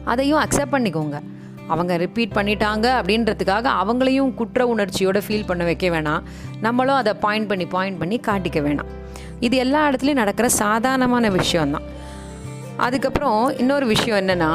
அதையும் 0.04 0.40
அக்செப்ட் 0.40 0.74
பண்ணிக்கோங்க. 0.74 1.16
அவங்க 1.68 1.96
ரிப்பீட் 1.96 2.36
பண்ணிட்டாங்க 2.36 2.86
அப்படின்றதுக்காக 3.00 3.66
அவங்களையும் 3.82 4.34
குற்ற 4.34 4.74
உணர்ச்சியோட 4.74 5.18
ஃபீல் 5.26 5.46
பண்ண 5.46 5.64
வைக்க 5.64 5.88
வேணாம். 5.88 6.22
நம்மளும் 6.60 6.94
அதை 6.94 7.12
பாயிண்ட் 7.14 7.48
பண்ணி 7.48 7.66
பாயிண்ட் 7.66 7.98
பண்ணி 7.98 8.20
காட்டிக்க 8.26 8.60
வேணாம். 8.68 8.90
இது 9.40 9.56
எல்லா 9.56 9.90
இடத்துலையும் 9.90 10.22
நடக்கிற 10.22 10.48
சாதாரணமான 10.48 11.28
விஷயம்தான். 11.28 11.86
அதுக்கப்புறம் 12.86 13.42
இன்னொரு 13.62 13.86
விஷயம் 13.94 14.20
என்னென்னா 14.22 14.52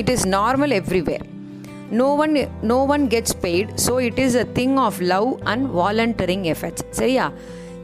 it 0.00 0.10
is 0.14 0.26
normal 0.38 0.74
everywhere 0.80 1.24
no 2.00 2.06
one 2.24 2.34
no 2.70 2.76
one 2.94 3.04
gets 3.14 3.36
paid 3.44 3.70
so 3.86 3.94
it 4.08 4.20
is 4.24 4.36
a 4.42 4.46
thing 4.58 4.76
of 4.84 4.98
love 5.14 5.28
and 5.52 5.64
volunteering 5.78 6.44
effects 6.52 6.84
சரியா? 7.00 7.26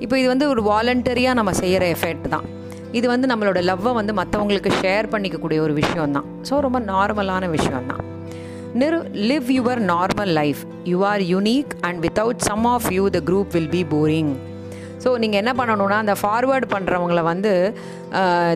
இப்போ 0.05 0.15
இது 0.21 0.29
வந்து 0.33 0.47
ஒரு 0.53 0.63
வாலண்டரியாக 0.71 1.39
நம்ம 1.39 1.53
செய்கிற 1.61 1.85
எஃபெக்ட் 1.95 2.29
தான். 2.35 2.47
இது 2.99 3.07
வந்து 3.13 3.27
நம்மளோட 3.31 3.61
லவ்வை 3.71 3.93
வந்து 4.01 4.13
மற்றவங்களுக்கு 4.21 4.71
ஷேர் 4.83 5.09
பண்ணிக்கக்கூடிய 5.15 5.59
ஒரு 5.67 5.75
விஷயம் 5.81 6.15
தான். 6.17 6.29
ஸோ 6.49 6.61
ரொம்ப 6.67 6.81
நார்மலான 6.93 7.51
விஷயம் 7.57 7.89
தான். 7.91 8.05
நிர் 8.81 8.97
live 9.31 9.49
your 9.59 9.81
normal 9.93 10.33
life 10.41 10.63
you 10.93 10.99
are 11.13 11.25
unique 11.35 11.73
and 11.89 12.01
without 12.07 12.45
some 12.49 12.65
of 12.75 12.89
you 12.97 13.05
the 13.17 13.21
group 13.31 13.53
will 13.57 13.73
be 13.77 13.83
boring 13.95 14.33
so 15.05 15.09
நீங்கள் 15.23 15.41
என்ன 15.43 15.53
பண்ணணும்னா 15.59 15.99
அந்த 16.05 16.15
ஃபார்வேர்ட் 16.21 16.67
பண்ணுறவங்கள 16.75 17.23
வந்து 17.33 17.53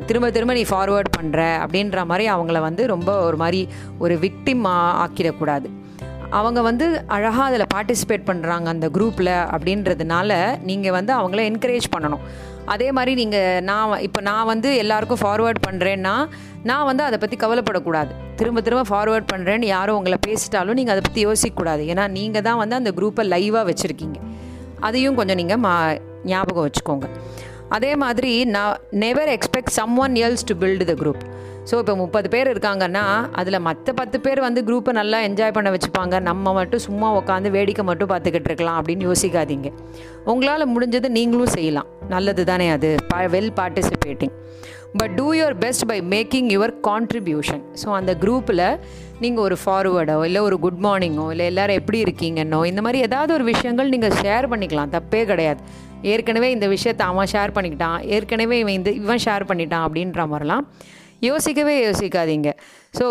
திரும்ப 0.09 0.31
திரும்ப 0.37 0.55
நீ 0.59 0.65
ஃபார்வேர்ட் 0.71 1.11
பண்ணுற 1.19 1.41
அப்படின்ற 1.65 2.05
மாதிரி 2.11 2.27
அவங்கள 2.35 2.61
வந்து 2.69 2.83
ரொம்ப 2.95 3.11
ஒரு 3.29 3.39
மாதிரி 3.43 3.61
ஒரு 4.05 4.15
விக்டிம் 4.25 4.65
ஆக்கிடக்கூடாது. 5.05 5.69
அவங்க 6.39 6.61
வந்து 6.69 6.87
அழகாக 7.15 7.49
அதில் 7.51 7.73
பார்ட்டிசிபேட் 7.75 8.29
பண்ணுறாங்க 8.29 8.67
அந்த 8.75 8.87
குரூப்பில் 8.97 9.35
அப்படின்றதுனால 9.55 10.31
நீங்கள் 10.69 10.95
வந்து 10.99 11.13
அவங்கள 11.19 11.41
என்கரேஜ் 11.51 11.89
பண்ணணும். 11.95 12.23
அதே 12.73 12.89
மாதிரி 12.97 13.13
நீங்கள் 13.21 13.63
நான் 13.69 14.03
இப்போ 14.07 14.21
நான் 14.29 14.49
வந்து 14.53 14.69
எல்லாருக்கும் 14.83 15.21
ஃபார்வேர்ட் 15.23 15.61
பண்ணுறேன்னா 15.67 16.15
நான் 16.71 16.89
வந்து 16.91 17.03
அதை 17.09 17.17
பற்றி 17.23 17.37
கவலைப்படக்கூடாது. 17.43 18.13
திரும்ப 18.41 18.61
திரும்ப 18.67 18.85
ஃபார்வேர்ட் 18.91 19.31
பண்ணுறேன்னு 19.33 19.67
யாரும் 19.77 19.99
உங்களை 20.01 20.19
பேசிட்டாலும் 20.27 20.79
நீங்கள் 20.81 20.95
அதை 20.95 21.03
பற்றி 21.07 21.23
யோசிக்கக்கூடாது. 21.29 21.83
ஏன்னா 21.93 22.05
நீங்கள் 22.19 22.47
தான் 22.49 22.61
வந்து 22.63 22.79
அந்த 22.81 22.93
குரூப்பை 22.99 23.25
லைவாக 23.35 23.65
வச்சுருக்கீங்க. 23.71 24.19
அதையும் 24.89 25.19
கொஞ்சம் 25.21 25.41
நீங்கள் 25.43 25.63
மா 25.67 25.75
ஞாபகம் 26.31 26.67
வச்சுக்கோங்க. 26.67 27.07
அதே 27.77 27.93
மாதிரி 28.03 28.33
நான் 28.55 28.81
never 29.05 29.31
expect 29.37 29.77
someone 30.05 30.17
else 30.25 30.49
to 30.49 30.55
build 30.63 30.87
the 30.91 30.95
group 31.03 31.23
so 31.71 31.75
இப்போ 31.81 31.95
முப்பது 32.01 32.29
பேர் 32.33 32.49
இருக்காங்கன்னா 32.53 33.03
அதில் 33.41 33.65
மற்ற 33.67 33.93
பத்து 33.99 34.17
பேர் 34.25 34.41
வந்து 34.47 34.61
குரூப்பை 34.69 34.93
நல்லா 34.99 35.19
என்ஜாய் 35.27 35.55
பண்ண 35.57 35.69
வச்சுப்பாங்க. 35.75 36.15
நம்ம 36.29 36.53
மட்டும் 36.57 36.83
சும்மா 36.87 37.09
உட்காந்து 37.19 37.49
வேடிக்கை 37.57 37.85
மட்டும் 37.91 38.11
பார்த்துக்கிட்டு 38.13 38.49
இருக்கலாம் 38.51 38.79
அப்படின்னு 38.81 39.07
யோசிக்காதீங்க. 39.11 39.69
உங்களால் 40.33 40.73
முடிஞ்சது 40.75 41.11
நீங்களும் 41.19 41.53
செய்யலாம். 41.57 41.89
நல்லது 42.15 42.45
தானே 42.51 42.67
அது. 42.77 42.91
Well 43.35 43.53
participating 43.61 44.35
but 45.01 45.15
do 45.19 45.29
your 45.39 45.57
best 45.65 45.87
by 45.91 45.99
making 46.15 46.49
your 46.55 46.75
contribution 46.89 47.63
so 47.83 47.89
அந்த 47.99 48.13
குரூப்பில் 48.25 48.65
நீங்கள் 49.23 49.45
ஒரு 49.47 49.57
ஃபார்வேர்டோ 49.63 50.19
இல்லை 50.29 50.41
ஒரு 50.49 50.57
குட் 50.65 50.83
மார்னிங்கோ 50.87 51.27
இல்லை 51.35 51.47
எல்லோரும் 51.53 51.79
எப்படி 51.81 51.99
இருக்கீங்கன்னோ 52.07 52.61
இந்த 52.73 52.81
மாதிரி 52.87 53.01
ஏதாவது 53.09 53.33
ஒரு 53.39 53.45
விஷயங்கள் 53.53 53.93
நீங்கள் 53.95 54.19
ஷேர் 54.23 54.51
பண்ணிக்கலாம். 54.55 54.93
தப்பே 54.97 55.23
கிடையாது. 55.33 55.63
ஏற்கனவே 56.13 56.49
இந்த 56.57 56.67
விஷயத்தை 56.75 57.05
அவன் 57.13 57.31
ஷேர் 57.35 57.55
பண்ணிக்கிட்டான். 57.57 57.99
ஏற்கனவே 58.15 58.59
இவன் 58.63 58.77
இந்த 58.79 58.91
இவன் 59.03 59.23
ஷேர் 59.27 59.49
பண்ணிட்டான் 59.51 59.85
அப்படின்ற 59.87 60.27
மாதிரிலாம் 60.33 60.67
யோசிக்கவே 61.29 61.75
யோசிக்காதீங்க. 61.87 62.51
ஸோ 62.99 63.07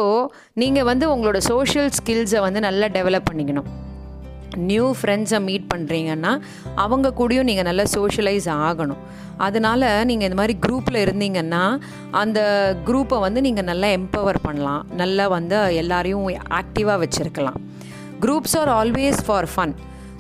நீங்கள் 0.62 0.88
வந்து 0.91 1.05
உங்களோட 1.13 1.39
சோஷியல் 1.51 1.91
ஸ்கில்ஸை 2.00 2.41
வந்து 2.48 2.60
நல்லா 2.67 2.88
டெவலப் 2.98 3.29
பண்ணிக்கணும். 3.29 3.69
நியூ 4.69 4.88
ஃப்ரெண்ட்ஸை 5.00 5.39
மீட் 5.48 5.67
பண்ணுறீங்கன்னா 5.74 6.31
அவங்க 6.83 7.13
கூடயும் 7.19 7.48
நீங்கள் 7.50 7.67
நல்லா 7.67 7.86
சோஷியலைஸ் 7.98 8.48
ஆகணும். 8.67 9.03
அதனால் 9.45 9.86
நீங்கள் 10.10 10.27
இந்த 10.29 10.38
மாதிரி 10.39 10.55
குரூப்பில் 10.65 11.00
இருந்தீங்கன்னா 11.05 11.62
அந்த 12.21 12.39
குரூப்பை 12.88 13.19
வந்து 13.25 13.41
நீங்கள் 13.48 13.67
நல்லா 13.69 13.88
எம்பவர் 14.00 14.39
பண்ணலாம். 14.48 14.83
நல்லா 15.01 15.27
வந்து 15.36 15.60
எல்லாரையும் 15.83 16.25
ஆக்டிவாக 16.60 16.98
வச்சுருக்கலாம். 17.03 17.60
Groups 18.25 18.57
are 18.62 18.71
always 18.79 19.21
for 19.27 19.50
fun 19.53 19.74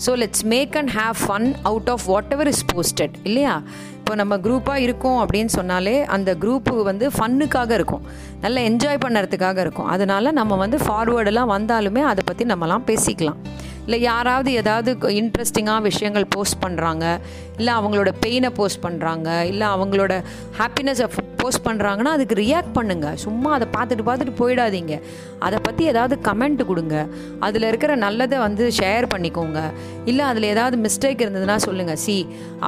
so 0.05 0.11
let's 0.21 0.45
make 0.53 0.75
and 0.81 0.91
have 0.99 1.17
fun 1.25 1.47
out 1.69 1.89
of 1.93 2.05
whatever 2.35 2.49
is 2.53 2.63
posted 2.73 3.15
இல்லையா? 3.23 3.55
இப்போ 3.99 4.13
நம்ம 4.21 4.37
குரூப்பாக 4.45 4.85
இருக்கோம் 4.85 5.19
அப்படின்னு 5.23 5.51
சொன்னாலே 5.57 5.95
அந்த 6.15 6.29
குரூப்பு 6.43 6.73
வந்து 6.89 7.07
ஃபன்னுக்காக 7.17 7.71
இருக்கும். 7.79 8.05
நல்லா 8.43 8.61
என்ஜாய் 8.69 9.03
பண்ணுறதுக்காக 9.05 9.59
இருக்கும். 9.65 9.89
அதனால 9.95 10.31
நம்ம 10.39 10.55
வந்து 10.63 10.77
ஃபார்வேர்டெல்லாம் 10.85 11.51
வந்தாலுமே 11.57 12.03
அதை 12.11 12.23
பற்றி 12.29 12.45
நம்மலாம் 12.53 12.87
பேசிக்கலாம். 12.91 13.39
இல்லை 13.85 13.99
யாராவது 14.01 14.49
ஏதாவது 14.61 14.91
இன்ட்ரெஸ்டிங்காக 15.21 15.81
விஷயங்கள் 15.89 16.25
போஸ்ட் 16.33 16.57
பண்ணுறாங்க 16.63 17.05
இல்லை 17.59 17.71
அவங்களோட 17.79 18.09
பெயினை 18.25 18.49
போஸ்ட் 18.59 18.81
பண்ணுறாங்க 18.85 19.29
இல்லை 19.51 19.67
அவங்களோட 19.75 20.13
ஹாப்பினஸை 20.59 21.07
போஸ்ட் 21.41 21.63
பண்ணுறாங்கன்னா 21.67 22.11
அதுக்கு 22.17 22.35
ரியாக்ட் 22.41 22.73
பண்ணுங்கள் 22.77 23.17
சும்மா 23.25 23.49
அதை 23.57 23.67
பார்த்துட்டு 23.75 24.05
பார்த்துட்டு 24.09 24.33
போயிடாதீங்க. 24.41 24.95
அதை 25.47 25.59
பற்றி 25.67 25.83
ஏதாவது 25.91 26.17
கமெண்ட் 26.27 26.63
கொடுங்க. 26.71 26.95
அதில் 27.47 27.67
இருக்கிற 27.71 27.91
நல்லதை 28.05 28.39
வந்து 28.47 28.65
ஷேர் 28.79 29.07
பண்ணிக்கோங்க. 29.13 29.61
இல்லை 30.11 30.25
அதில் 30.31 30.51
ஏதாவது 30.53 30.77
மிஸ்டேக் 30.85 31.23
இருந்ததுன்னா 31.25 31.57
சொல்லுங்கள் 31.67 32.01
சி 32.05 32.17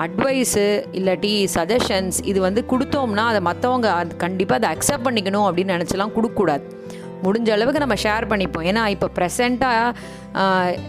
அட்வைஸு 0.04 0.68
இல்லாட்டி 1.00 1.34
சஜஷன்ஸ் 1.58 2.20
இது 2.32 2.42
வந்து 2.48 2.64
கொடுத்தோம்னா 2.74 3.26
அதை 3.34 3.42
மற்றவங்க 3.50 3.90
அது 4.02 4.18
கண்டிப்பாக 4.26 4.60
அதை 4.62 4.70
அக்செப்ட் 4.76 5.08
பண்ணிக்கணும் 5.10 5.48
அப்படின்னு 5.50 5.78
நினச்சலாம் 5.78 6.16
கொடுக்கக்கூடாது. 6.18 6.66
முடிஞ்ச 7.26 7.50
அளவுக்கு 7.56 7.82
நம்ம 7.84 7.96
ஷேர் 8.04 8.26
பண்ணிப்போம். 8.32 8.66
ஏன்னா 8.70 8.82
இப்போ 8.94 9.08
ப்ரெசண்ட்டாக 9.18 9.94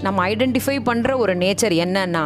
நம்ம 0.06 0.18
ஐடென்டிஃபை 0.30 0.76
பண்ணுற 0.88 1.10
ஒரு 1.24 1.32
நேச்சர் 1.42 1.74
என்னன்னா 1.84 2.22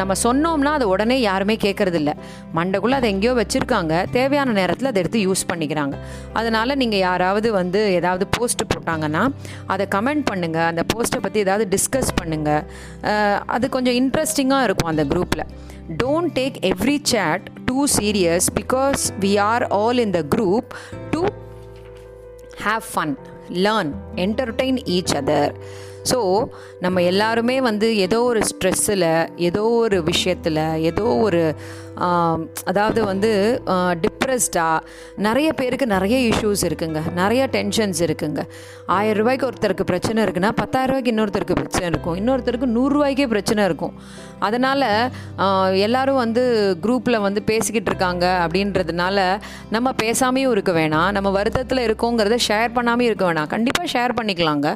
நம்ம 0.00 0.14
சொன்னோம்னா 0.22 0.72
அதை 0.78 0.86
உடனே 0.86 1.20
யாருமே 1.20 1.56
கேட்குறதில்ல 1.56 2.12
மண்டைக்குள்ளே 2.56 2.96
அதை 3.00 3.10
எங்கேயோ 3.12 3.32
வச்சுருக்காங்க. 3.40 4.10
தேவையான 4.10 4.52
நேரத்தில் 4.52 4.88
அதை 4.88 5.02
எடுத்து 5.02 5.20
யூஸ் 5.28 5.44
பண்ணிக்கிறாங்க. 5.52 5.94
அதனால் 6.32 6.76
நீங்கள் 6.76 6.98
யாராவது 6.98 7.52
வந்து 7.52 7.80
ஏதாவது 7.92 8.26
போஸ்ட் 8.26 8.64
போட்டாங்கன்னா 8.72 9.22
அதை 9.66 9.86
கமெண்ட் 9.94 10.24
பண்ணுங்கள் 10.30 10.68
அந்த 10.70 10.84
போஸ்ட்டை 10.92 11.20
பற்றி 11.20 11.40
ஏதாவது 11.40 11.76
டிஸ்கஸ் 11.76 12.12
பண்ணுங்கள் 12.20 12.62
அது 13.46 13.68
கொஞ்சம் 13.68 13.98
இன்ட்ரெஸ்டிங்காக 14.02 14.62
இருக்கும் 14.62 14.90
அந்த 14.90 15.04
குரூப்பில் 15.04 15.44
don't 16.02 16.32
take 16.38 16.56
every 16.72 16.98
chat 17.02 17.50
too 17.64 17.86
serious 17.96 18.46
because 18.60 19.02
we 19.20 19.38
are 19.40 19.66
all 19.66 19.98
in 19.98 20.10
the 20.10 20.22
group 20.36 20.70
to 21.10 21.20
have 22.64 22.82
fun 22.94 23.14
learn 23.66 23.92
entertain 24.14 24.80
each 24.96 25.14
other 25.20 25.52
so 26.10 26.20
நம்ம 26.84 27.02
எல்லாருமே 27.12 27.56
வந்து 27.68 27.88
ஏதோ 28.06 28.20
ஒரு 28.30 28.40
ஸ்ட்ரெஸ்ஸில் 28.50 29.10
ஏதோ 29.48 29.64
ஒரு 29.84 29.98
விஷயத்தில் 30.12 30.64
ஏதோ 30.90 31.04
ஒரு 31.26 31.42
அதாவது 32.70 33.00
வந்து 33.10 33.30
டிப்ரெஸ்டாக 34.02 34.82
நிறைய 35.26 35.48
பேருக்கு 35.60 35.86
நிறைய 35.94 36.16
இஷ்யூஸ் 36.30 36.62
இருக்குங்க. 36.68 37.00
நிறைய 37.20 37.42
டென்ஷன்ஸ் 37.54 38.00
இருக்குங்க. 38.06 38.40
ஆயிரம் 38.96 39.18
ரூபாய்க்கு 39.20 39.46
ஒருத்தருக்கு 39.48 39.84
பிரச்சனை 39.90 40.18
இருக்குன்னா 40.24 40.50
பத்தாயிரம் 40.60 40.90
ரூபாய்க்கு 40.90 41.12
இன்னொருத்தருக்கு 41.14 41.56
பிரச்சனை 41.60 41.86
இருக்கும். 41.92 42.16
இன்னொருத்தருக்கு 42.20 42.68
நூறுரூவாய்க்கே 42.76 43.26
பிரச்சனை 43.34 43.64
இருக்கும். 43.70 43.96
அதனால் 44.48 44.86
எல்லாரும் 45.86 46.20
வந்து 46.24 46.44
குரூப்பில் 46.84 47.24
வந்து 47.26 47.42
பேசிக்கிட்டு 47.50 47.90
இருக்காங்க 47.92 48.26
அப்படின்றதுனால 48.44 49.26
நம்ம 49.76 49.94
பேசாமையும் 50.04 50.54
இருக்க 50.56 50.74
வேணாம். 50.80 51.10
நம்ம 51.18 51.28
வருத்தத்தில் 51.38 51.86
இருக்கோங்கிறத 51.88 52.38
ஷேர் 52.48 52.76
பண்ணாமையும் 52.78 53.12
இருக்க 53.12 53.26
வேணாம். 53.30 53.52
கண்டிப்பாக 53.56 53.92
ஷேர் 53.96 54.18
பண்ணிக்கலாங்க. 54.20 54.68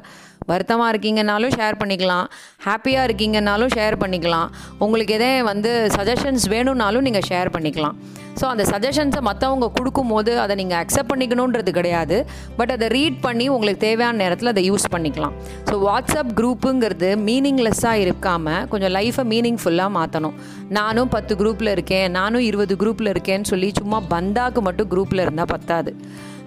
வருத்தமாக 0.51 0.93
இருக்கீங்கனாலும் 0.93 1.55
ஷேர் 1.59 1.79
பண்ணிக்கலாம். 1.83 2.27
ஹாப்பியாக 2.67 3.07
இருக்கீங்கனாலும் 3.09 3.73
ஷேர் 3.77 3.97
பண்ணிக்கலாம். 4.03 4.49
உங்களுக்கு 4.87 5.15
எதே 5.19 5.33
வந்து 5.51 5.73
சஜஷன்ஸ் 5.99 6.47
வேணும்னாலும் 6.55 7.07
நீங்கள் 7.09 7.27
ஷேர் 7.31 7.51
பண்ணிக்கலாம். 7.57 7.97
ஸோ 8.41 8.45
அந்த 8.53 8.65
சஜஷன்ஸை 8.73 9.21
மற்றவங்க 9.29 9.67
கொடுக்கும்போது 9.77 10.33
அதை 10.43 10.55
நீங்கள் 10.61 10.81
அக்செப்ட் 10.83 11.11
பண்ணிக்கணுன்றது 11.11 11.71
கிடையாது. 11.79 12.17
பட் 12.59 12.73
அதை 12.75 12.87
ரீட் 12.97 13.19
பண்ணி 13.27 13.47
உங்களுக்கு 13.55 13.83
தேவையான 13.87 14.17
நேரத்தில் 14.23 14.53
அதை 14.53 14.63
யூஸ் 14.71 14.87
பண்ணிக்கலாம். 14.95 15.35
ஸோ 15.69 15.75
வாட்ஸ்அப் 15.89 16.33
குரூப்புங்கிறது 16.41 17.11
மீனிங்லெஸ்ஸாக 17.29 18.05
இருக்காமல் 18.07 18.67
கொஞ்சம் 18.73 18.95
லைஃப்பை 18.99 19.25
மீனிங்ஃபுல்லாக 19.35 19.97
மாற்றணும் 19.99 20.37
நானும் 20.79 21.13
பத்து 21.17 21.33
குரூப்பில் 21.43 21.75
இருக்கேன். 21.77 22.07
நானும் 22.19 22.45
இருபது 22.51 22.77
குரூப்பில் 22.83 23.13
இருக்கேன்னு 23.15 23.51
சொல்லி 23.53 23.71
சும்மா 23.81 24.01
பந்தாக்கு 24.15 24.63
மட்டும் 24.69 24.91
குரூப்பில் 24.95 25.25
இருந்தால் 25.27 25.53
பத்தாது. 25.55 25.93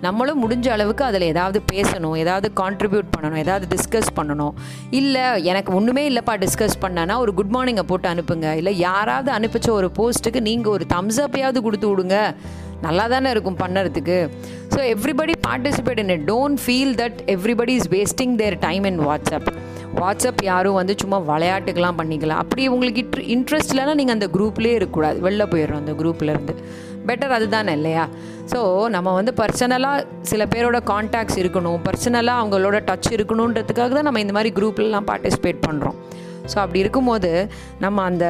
நம்மளும் 0.04 0.42
முடிஞ்ச 0.44 0.68
அளவுக்கு 0.76 1.04
அதில் 1.08 1.26
ஏதாவது 1.32 1.60
பேசணும் 1.72 2.16
ஏதாவது 2.24 2.48
கான்ட்ரிபியூட் 2.62 3.08
பண்ணணும் 3.16 3.42
ஏதாவது 3.44 3.66
டிஸ்கஸ் 3.76 4.12
பண்ணணும். 4.18 4.54
இல்லை 5.00 5.24
எனக்கு 5.52 5.72
ஒன்றுமே 5.78 6.04
இல்லைப்பா 6.10 6.36
டிஸ்கஸ் 6.44 6.78
பண்ணனா 6.84 7.16
ஒரு 7.24 7.34
குட் 7.40 7.54
மார்னிங்கை 7.56 7.86
போட்டு 7.92 8.10
அனுப்புங்க. 8.14 8.50
இல்லை 8.62 8.74
யாராவது 8.88 9.32
அனுப்பிச்ச 9.38 9.70
ஒரு 9.80 9.90
போஸ்ட்டுக்கு 10.00 10.42
நீங்கள் 10.50 10.74
ஒரு 10.76 10.86
தம்ஸ் 10.96 11.22
அப்பையாவது 11.26 11.62
கொடுத்து 11.68 11.90
விடுங்க. 11.92 12.18
நல்லா 12.86 13.04
தானே 13.14 13.30
இருக்கும் 13.34 13.62
பண்ணுறதுக்கு. 13.62 14.18
So 14.74 14.80
everybody 14.96 15.34
participate 15.48 16.02
in 16.04 16.14
it 16.16 16.26
don't 16.32 16.60
feel 16.64 16.94
that 17.02 17.20
everybody 17.36 17.76
is 17.80 17.90
wasting 17.96 18.36
their 18.42 18.58
time 18.68 18.86
in 18.92 19.00
WhatsApp 19.08 19.50
WhatsApp 20.00 20.42
யாரும் 20.50 20.78
வந்து 20.80 20.94
சும்மா 21.02 21.18
விளையாட்டுக்கெலாம் 21.30 22.00
பண்ணிக்கலாம் 22.00 22.42
அப்படி 22.44 22.64
உங்களுக்கு 22.74 23.22
இன்ட்ரெஸ்ட் 23.36 23.72
இல்லைன்னா 23.74 23.94
நீங்கள் 24.00 24.18
அந்த 24.18 24.28
குரூப்லேயே 24.36 24.78
இருக்கக்கூடாது. 24.80 25.20
வெளில 25.28 25.46
போயிடுறோம் 25.54 25.82
அந்த 25.84 25.94
குரூப்லேருந்து 26.02 26.56
பெட்டர் 27.08 27.36
அதுதானே 27.38 27.72
இல்லையா? 27.72 28.08
ஸோ 28.52 28.88
நம்ம 28.88 29.14
வந்து 29.14 29.34
பர்சனலாக 29.38 30.06
சில 30.22 30.46
பேரோட 30.46 30.84
காண்டாக்ட்ஸ் 30.84 31.40
இருக்கணும். 31.40 31.80
பர்சனலாக 31.86 32.42
அவங்களோட 32.42 32.80
டச் 32.90 33.12
இருக்கணுன்றதுக்காக 33.12 33.90
தான் 33.90 34.08
நம்ம 34.10 34.20
இந்த 34.20 34.34
மாதிரி 34.34 34.52
குரூப்லலாம் 34.62 35.10
பார்ட்டிசிபேட் 35.12 35.60
பண்ணுறோம் 35.68 35.98
ஸோ 36.52 36.58
அப்படி 36.64 36.80
இருக்கும்போது 36.84 37.32
நம்ம 37.84 38.04
அந்த 38.10 38.26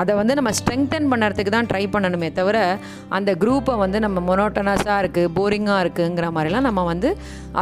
அதை 0.00 0.12
வந்து 0.20 0.34
நம்ம 0.38 0.50
ஸ்ட்ரெங்தன் 0.58 1.08
பண்ணுறதுக்கு 1.12 1.52
தான் 1.56 1.68
ட்ரை 1.70 1.82
பண்ணணுமே 1.94 2.28
தவிர 2.32 2.58
அந்த 3.18 3.30
குரூப்பை 3.42 3.74
வந்து 3.84 4.00
நம்ம 4.06 4.18
மொனோட்டனஸாக 4.30 4.98
இருக்குது 5.02 5.32
போரிங்காக 5.38 5.82
இருக்குங்கிற 5.84 6.28
மாதிரிலாம் 6.36 6.68
நம்ம 6.68 6.84
வந்து 6.92 7.10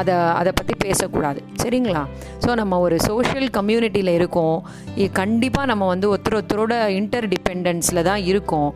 அதை 0.01 0.15
அதை 0.41 0.53
பற்றி 0.59 0.75
பேசக்கூடாது. 0.87 1.41
சரிங்களா? 1.63 2.03
ஸோ 2.45 2.51
நம்ம 2.61 2.79
ஒரு 2.87 2.97
சோஷியல் 3.09 3.49
கம்யூனிட்டியில் 3.59 4.13
இருக்கோம். 4.19 4.59
கண்டிப்பாக 5.21 5.71
நம்ம 5.73 5.87
வந்து 5.87 6.07
ஒருத்தர் 6.13 6.39
ஒருத்தரோட 6.39 6.75
இன்டர் 7.01 7.29
டிபெண்டன்ஸில் 7.35 8.07
தான் 8.11 8.23
இருக்கோம். 8.31 8.71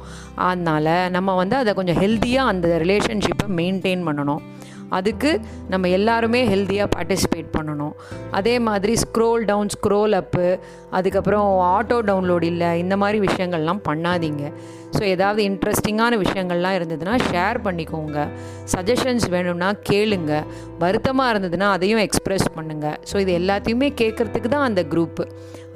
அதனால் 0.49 0.93
நம்ம 1.17 1.35
வந்து 1.43 1.57
அதை 1.57 1.75
கொஞ்சம் 1.81 2.01
ஹெல்த்தியாக 2.03 2.53
அந்த 2.53 2.69
ரிலேஷன்ஷிப்பை 2.85 3.49
மெயின்டைன் 3.61 4.05
பண்ணணும். 4.09 4.43
அதுக்கு 4.99 5.31
நம்ம 5.73 5.89
எல்லாருமே 5.99 6.41
ஹெல்த்தியாக 6.53 6.89
பார்ட்டிசிபேட் 6.95 7.49
பண்ணணும். 7.57 7.95
அதே 8.39 8.55
மாதிரி 8.69 8.95
ஸ்க்ரோல் 9.05 9.43
டவுன் 9.51 9.73
ஸ்க்ரோல் 9.75 10.15
அப்பு 10.21 10.47
அதுக்கப்புறம் 10.99 11.49
ஆட்டோ 11.75 11.99
டவுன்லோட் 12.11 12.47
இல்லை 12.53 12.71
இந்த 12.85 12.97
மாதிரி 13.03 13.21
விஷயங்கள்லாம் 13.29 13.83
பண்ணாதீங்க. 13.89 14.45
ஸோ 14.97 15.03
ஏதாவது 15.15 15.41
இன்ட்ரெஸ்டிங்கான 15.51 16.17
விஷயங்கள்லாம் 16.25 16.77
இருந்ததுன்னா 16.79 17.15
ஷேர் 17.29 17.59
பண்ணிக்கோங்க. 17.67 18.27
சஜஷன்ஸ் 18.73 19.27
வேணும்னா 19.35 19.69
கேளுங்க. 19.91 20.33
வருத்தமாக 20.83 21.33
இருந்ததுன்னா 21.35 21.69
அதையும் 21.77 22.03
எக்ஸ்ப்ரெஸ் 22.07 22.47
பண்ணுங்கள் 22.57 22.99
ஸோ 23.11 23.17
இது 23.25 23.33
எல்லாத்தையுமே 23.41 23.89
கேட்குறதுக்கு 24.01 24.51
தான் 24.57 24.67
அந்த 24.71 24.83
குரூப்பு 24.95 25.27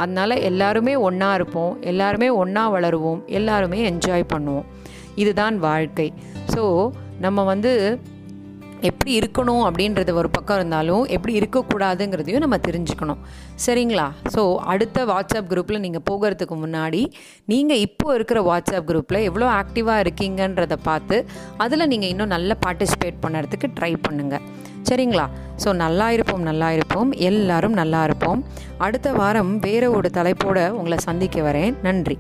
அதனால் 0.03 0.43
எல்லாருமே 0.51 0.95
ஒன்றா 1.09 1.31
இருப்போம். 1.39 1.73
எல்லாருமே 1.93 2.29
ஒன்றா 2.43 2.65
வளருவோம். 2.75 3.21
எல்லாருமே 3.39 3.79
என்ஜாய் 3.91 4.31
பண்ணுவோம். 4.35 4.67
இதுதான் 5.23 5.57
வாழ்க்கை. 5.69 6.09
ஸோ 6.55 6.65
நம்ம 7.25 7.45
வந்து 7.53 7.73
எப்படி 8.81 9.19
இருக்கணும் 9.19 9.63
அப்படின்றது 9.69 10.13
ஒரு 10.13 10.31
பக்கம் 10.31 10.57
இருந்தாலும் 10.57 11.05
எப்படி 11.05 11.41
இருக்கக்கூடாதுங்கிறதையும் 11.41 12.39
நம்ம 12.39 12.57
தெரிஞ்சுக்கணும். 12.57 13.19
சரிங்களா? 13.67 14.07
ஸோ 14.35 14.57
அடுத்த 14.57 15.05
வாட்ஸ்அப் 15.05 15.51
குரூப்பில் 15.53 15.79
நீங்கள் 15.79 16.05
போகிறதுக்கு 16.11 16.57
முன்னாடி 16.65 17.03
நீங்கள் 17.45 17.79
இப்போ 17.79 18.15
இருக்கிற 18.15 18.43
வாட்ஸ்அப் 18.43 18.89
குரூப்பில் 18.91 19.21
எவ்வளோ 19.23 19.47
ஆக்டிவாக 19.47 20.05
இருக்கீங்கன்றதை 20.05 20.77
பார்த்து 20.83 21.27
அதில் 21.57 21.89
நீங்கள் 21.89 22.09
இன்னும் 22.09 22.29
நல்லா 22.29 22.57
பார்ட்டிசிபேட் 22.67 23.23
பண்ணுறதுக்கு 23.27 23.71
ட்ரை 23.81 23.95
பண்ணுங்கள் 24.09 24.45
சரிங்களா? 24.89 25.29
ஸோ 25.65 25.75
நல்லா 25.75 26.11
இருப்போம் 26.11 26.43
நல்லா 26.43 26.73
இருப்போம். 26.73 27.13
எல்லாரும் 27.13 27.73
நல்லா 27.73 28.05
இருப்போம். 28.05 28.45
அடுத்த 28.79 29.13
வாரம் 29.13 29.59
வேறு 29.59 29.91
ஒரு 29.91 30.11
தலைப்போடு 30.11 30.75
உங்களை 30.79 30.99
சந்திக்க 30.99 31.41
வரேன். 31.41 31.75
நன்றி. 31.83 32.19